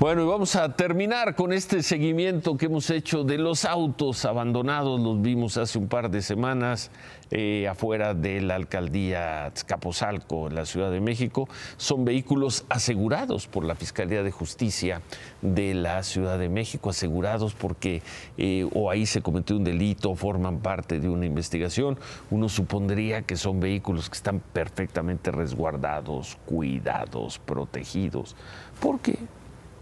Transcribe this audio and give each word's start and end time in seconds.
Bueno, 0.00 0.22
y 0.22 0.26
vamos 0.26 0.54
a 0.54 0.76
terminar 0.76 1.34
con 1.34 1.52
este 1.52 1.82
seguimiento 1.82 2.56
que 2.56 2.66
hemos 2.66 2.88
hecho 2.88 3.24
de 3.24 3.36
los 3.36 3.64
autos 3.64 4.24
abandonados. 4.26 5.00
Los 5.00 5.20
vimos 5.20 5.56
hace 5.56 5.76
un 5.76 5.88
par 5.88 6.08
de 6.08 6.22
semanas 6.22 6.92
eh, 7.32 7.66
afuera 7.66 8.14
de 8.14 8.40
la 8.40 8.54
alcaldía 8.54 9.50
Tzcapozalco, 9.52 10.46
en 10.46 10.54
la 10.54 10.66
Ciudad 10.66 10.92
de 10.92 11.00
México. 11.00 11.48
Son 11.78 12.04
vehículos 12.04 12.64
asegurados 12.68 13.48
por 13.48 13.64
la 13.64 13.74
Fiscalía 13.74 14.22
de 14.22 14.30
Justicia 14.30 15.02
de 15.42 15.74
la 15.74 16.04
Ciudad 16.04 16.38
de 16.38 16.48
México, 16.48 16.90
asegurados 16.90 17.54
porque 17.54 18.00
eh, 18.36 18.68
o 18.74 18.92
ahí 18.92 19.04
se 19.04 19.20
cometió 19.20 19.56
un 19.56 19.64
delito, 19.64 20.14
forman 20.14 20.60
parte 20.60 21.00
de 21.00 21.08
una 21.08 21.26
investigación. 21.26 21.98
Uno 22.30 22.48
supondría 22.48 23.22
que 23.22 23.36
son 23.36 23.58
vehículos 23.58 24.08
que 24.08 24.16
están 24.16 24.38
perfectamente 24.52 25.32
resguardados, 25.32 26.38
cuidados, 26.46 27.40
protegidos. 27.40 28.36
¿Por 28.78 29.00
qué? 29.00 29.18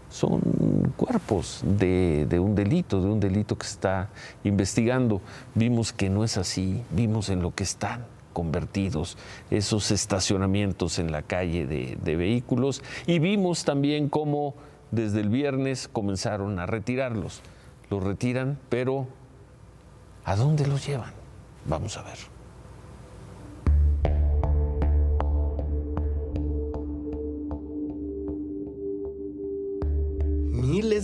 Son 0.09 0.93
cuerpos 0.95 1.61
de, 1.63 2.27
un 2.39 2.55
delito, 2.55 3.01
de 3.01 3.07
un 3.07 3.19
delito 3.19 3.57
que 3.57 3.67
está 3.67 4.09
investigando. 4.43 5.21
Vimos 5.55 5.93
que 5.93 6.09
no 6.09 6.23
es 6.23 6.37
así, 6.37 6.83
vimos 6.91 7.29
en 7.29 7.41
lo 7.41 7.53
que 7.53 7.63
están 7.63 8.05
convertidos 8.33 9.17
esos 9.49 9.89
estacionamientos 9.89 10.99
en 10.99 11.11
la 11.11 11.23
calle 11.23 11.65
de, 11.65 11.97
de 12.03 12.15
vehículos 12.15 12.83
y 13.07 13.17
vimos 13.17 13.65
también 13.65 14.09
cómo 14.09 14.53
desde 14.91 15.21
el 15.21 15.29
viernes 15.29 15.87
comenzaron 15.87 16.59
a 16.59 16.65
retirarlos. 16.65 17.41
Los 17.89 18.03
retiran, 18.03 18.59
pero 18.69 19.07
¿a 20.23 20.35
dónde 20.35 20.67
los 20.67 20.85
llevan? 20.85 21.13
Vamos 21.65 21.97
a 21.97 22.03
ver. 22.03 22.36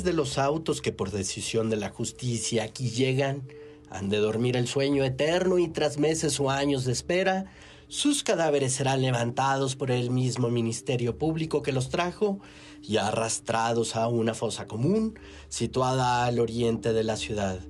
De 0.04 0.12
los 0.12 0.38
autos 0.38 0.82
que 0.82 0.92
por 0.92 1.12
decisión 1.12 1.70
de 1.70 1.78
la 1.78 1.90
justicia 1.90 2.64
aquí 2.64 2.90
llegan 2.90 3.48
han 3.90 4.10
de 4.10 4.18
dormir 4.18 4.58
el 4.58 4.68
sueño 4.68 5.06
eterno 5.06 5.60
y 5.60 5.70
tras 5.70 5.98
meses 5.98 6.42
o 6.42 6.50
años 6.50 6.84
de 6.84 6.92
espera, 6.92 7.46
sus 7.88 8.22
cadáveres 8.22 8.74
serán 8.74 9.02
levantados 9.02 9.78
por 9.78 9.92
el 9.92 10.10
mismo 10.10 10.50
Ministerio 10.50 11.18
Público 11.18 11.62
que 11.62 11.72
los 11.72 11.88
trajo 11.88 12.42
y 12.82 12.98
arrastrados 12.98 13.96
a 13.96 14.10
una 14.10 14.34
fosa 14.34 14.68
común 14.68 15.18
situada 15.48 16.26
al 16.26 16.40
oriente 16.40 16.92
de 16.92 17.06
la 17.06 17.16
ciudad, 17.16 17.62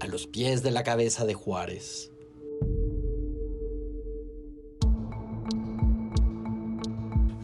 a 0.00 0.06
los 0.06 0.26
pies 0.26 0.62
de 0.62 0.70
la 0.70 0.84
cabeza 0.84 1.26
de 1.26 1.34
Juárez. 1.34 2.11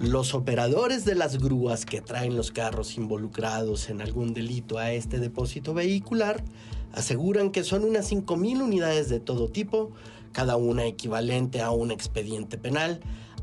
Los 0.00 0.32
operadores 0.32 1.04
de 1.04 1.16
las 1.16 1.38
grúas 1.38 1.84
que 1.84 2.00
traen 2.00 2.36
los 2.36 2.52
carros 2.52 2.96
involucrados 2.96 3.90
en 3.90 4.00
algún 4.00 4.32
delito 4.32 4.78
a 4.78 4.92
este 4.92 5.18
depósito 5.18 5.74
vehicular 5.74 6.44
aseguran 6.92 7.50
que 7.50 7.64
son 7.64 7.82
unas 7.82 8.12
5.000 8.12 8.62
unidades 8.62 9.08
de 9.08 9.18
todo 9.18 9.48
tipo, 9.48 9.90
cada 10.30 10.54
una 10.54 10.84
equivalente 10.84 11.62
a 11.62 11.72
un 11.72 11.90
expediente 11.90 12.58
penal, 12.58 13.00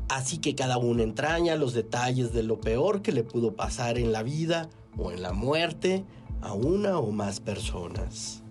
así 0.08 0.38
que 0.38 0.54
cada 0.54 0.78
una 0.78 1.02
entraña 1.02 1.56
los 1.56 1.74
detalles 1.74 2.32
de 2.32 2.42
lo 2.42 2.58
peor 2.58 3.02
que 3.02 3.12
le 3.12 3.22
pudo 3.22 3.54
pasar 3.54 3.98
en 3.98 4.10
la 4.10 4.22
vida 4.22 4.70
o 4.96 5.12
en 5.12 5.20
la 5.20 5.34
muerte 5.34 6.06
a 6.40 6.54
una 6.54 6.98
o 6.98 7.12
más 7.12 7.38
personas. 7.40 8.42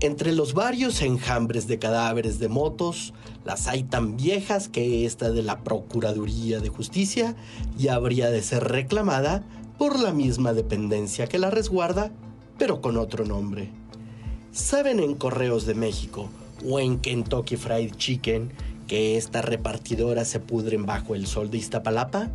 Entre 0.00 0.32
los 0.32 0.52
varios 0.52 1.00
enjambres 1.00 1.66
de 1.68 1.78
cadáveres 1.78 2.38
de 2.38 2.48
motos, 2.48 3.14
las 3.46 3.66
hay 3.66 3.82
tan 3.82 4.18
viejas 4.18 4.68
que 4.68 5.06
esta 5.06 5.30
de 5.30 5.42
la 5.42 5.64
Procuraduría 5.64 6.60
de 6.60 6.68
Justicia 6.68 7.34
ya 7.78 7.94
habría 7.94 8.28
de 8.28 8.42
ser 8.42 8.64
reclamada 8.64 9.42
por 9.78 9.98
la 9.98 10.12
misma 10.12 10.52
dependencia 10.52 11.28
que 11.28 11.38
la 11.38 11.50
resguarda, 11.50 12.12
pero 12.58 12.82
con 12.82 12.98
otro 12.98 13.24
nombre. 13.24 13.70
¿Saben 14.52 15.00
en 15.00 15.14
Correos 15.14 15.64
de 15.64 15.74
México 15.74 16.28
o 16.68 16.78
en 16.78 16.98
Kentucky 16.98 17.56
Fried 17.56 17.94
Chicken 17.94 18.52
que 18.86 19.16
estas 19.16 19.46
repartidoras 19.46 20.28
se 20.28 20.40
pudren 20.40 20.84
bajo 20.84 21.14
el 21.14 21.26
sol 21.26 21.50
de 21.50 21.56
Iztapalapa? 21.56 22.30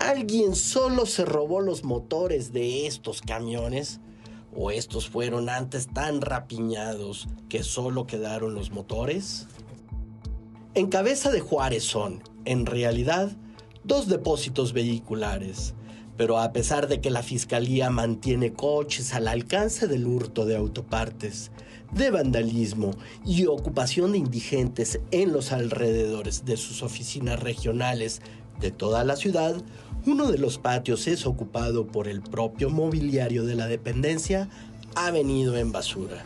¿Alguien 0.00 0.54
solo 0.54 1.06
se 1.06 1.24
robó 1.24 1.62
los 1.62 1.82
motores 1.82 2.52
de 2.52 2.86
estos 2.86 3.22
camiones? 3.22 4.00
¿O 4.56 4.70
estos 4.70 5.08
fueron 5.08 5.48
antes 5.48 5.88
tan 5.88 6.20
rapiñados 6.20 7.28
que 7.48 7.64
solo 7.64 8.06
quedaron 8.06 8.54
los 8.54 8.70
motores? 8.70 9.48
En 10.74 10.86
cabeza 10.88 11.30
de 11.30 11.40
Juárez 11.40 11.84
son, 11.84 12.22
en 12.44 12.66
realidad, 12.66 13.32
dos 13.82 14.08
depósitos 14.08 14.72
vehiculares, 14.72 15.74
pero 16.16 16.38
a 16.38 16.52
pesar 16.52 16.86
de 16.86 17.00
que 17.00 17.10
la 17.10 17.22
Fiscalía 17.22 17.90
mantiene 17.90 18.52
coches 18.52 19.12
al 19.14 19.26
alcance 19.26 19.88
del 19.88 20.06
hurto 20.06 20.46
de 20.46 20.56
autopartes, 20.56 21.50
de 21.92 22.10
vandalismo 22.10 22.92
y 23.24 23.46
ocupación 23.46 24.12
de 24.12 24.18
indigentes 24.18 25.00
en 25.10 25.32
los 25.32 25.52
alrededores 25.52 26.44
de 26.44 26.56
sus 26.56 26.82
oficinas 26.82 27.40
regionales 27.40 28.20
de 28.60 28.70
toda 28.70 29.04
la 29.04 29.16
ciudad, 29.16 29.56
uno 30.06 30.30
de 30.30 30.38
los 30.38 30.58
patios 30.58 31.06
es 31.06 31.26
ocupado 31.26 31.86
por 31.86 32.08
el 32.08 32.20
propio 32.20 32.70
mobiliario 32.70 33.44
de 33.44 33.54
la 33.54 33.66
dependencia, 33.66 34.48
ha 34.94 35.10
venido 35.10 35.56
en 35.56 35.72
basura. 35.72 36.24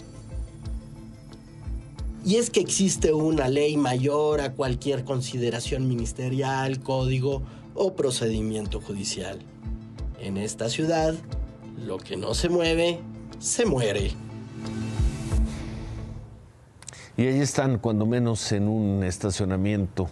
Y 2.24 2.36
es 2.36 2.50
que 2.50 2.60
existe 2.60 3.12
una 3.12 3.48
ley 3.48 3.76
mayor 3.76 4.40
a 4.40 4.52
cualquier 4.52 5.04
consideración 5.04 5.88
ministerial, 5.88 6.80
código 6.80 7.42
o 7.74 7.94
procedimiento 7.94 8.80
judicial. 8.80 9.38
En 10.20 10.36
esta 10.36 10.68
ciudad, 10.68 11.14
lo 11.86 11.98
que 11.98 12.16
no 12.16 12.34
se 12.34 12.48
mueve, 12.48 13.00
se 13.38 13.64
muere. 13.64 14.12
Y 17.16 17.26
ahí 17.26 17.40
están, 17.40 17.78
cuando 17.78 18.06
menos 18.06 18.52
en 18.52 18.68
un 18.68 19.04
estacionamiento. 19.04 20.08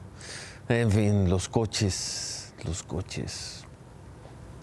En 0.68 0.90
fin, 0.90 1.30
los 1.30 1.48
coches, 1.48 2.35
los 2.64 2.82
coches 2.82 3.66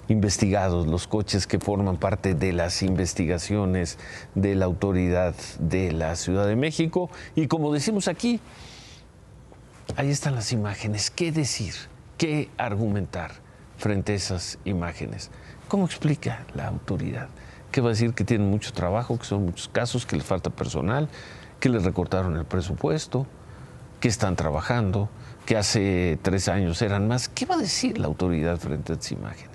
investigados, 0.07 0.87
los 0.87 1.07
coches 1.07 1.47
que 1.47 1.59
forman 1.59 1.97
parte 1.97 2.33
de 2.33 2.53
las 2.53 2.83
investigaciones 2.83 3.97
de 4.35 4.55
la 4.55 4.65
autoridad 4.65 5.35
de 5.59 5.91
la 5.91 6.15
Ciudad 6.15 6.45
de 6.47 6.55
México. 6.55 7.09
Y 7.35 7.47
como 7.47 7.73
decimos 7.73 8.07
aquí, 8.07 8.39
ahí 9.95 10.09
están 10.09 10.35
las 10.35 10.51
imágenes. 10.51 11.09
¿Qué 11.09 11.31
decir? 11.31 11.73
¿Qué 12.17 12.49
argumentar 12.57 13.31
frente 13.77 14.13
a 14.13 14.15
esas 14.15 14.59
imágenes? 14.65 15.31
¿Cómo 15.67 15.85
explica 15.85 16.45
la 16.53 16.67
autoridad? 16.67 17.29
¿Qué 17.71 17.81
va 17.81 17.87
a 17.87 17.91
decir? 17.91 18.13
Que 18.13 18.23
tienen 18.23 18.49
mucho 18.49 18.71
trabajo, 18.73 19.17
que 19.17 19.25
son 19.25 19.45
muchos 19.45 19.67
casos, 19.67 20.05
que 20.05 20.15
les 20.15 20.25
falta 20.25 20.49
personal, 20.49 21.09
que 21.59 21.69
les 21.69 21.83
recortaron 21.83 22.35
el 22.35 22.45
presupuesto, 22.45 23.25
que 24.03 24.09
están 24.09 24.35
trabajando, 24.35 25.07
que 25.45 25.55
hace 25.55 26.19
tres 26.21 26.49
años 26.49 26.81
eran 26.81 27.07
más. 27.07 27.29
¿Qué 27.29 27.45
va 27.45 27.55
a 27.55 27.57
decir 27.57 27.99
la 27.99 28.07
autoridad 28.07 28.57
frente 28.57 28.91
a 28.91 28.95
esas 28.95 29.13
imágenes? 29.13 29.52